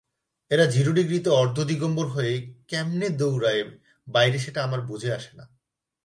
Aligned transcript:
এরা 0.51 0.65
জিরো 0.65 0.91
ডিগ্রীতে 0.91 1.29
অর্ধ 1.29 1.57
দিগম্বর 1.63 2.07
হয়ে 2.07 2.33
কেমনে 2.67 3.07
দৌড়ায় 3.09 3.63
বাইরে 4.07 4.37
সেটা 4.39 4.59
আমার 4.63 4.81
বুঝে 4.81 5.09
আসেনা। 5.13 5.45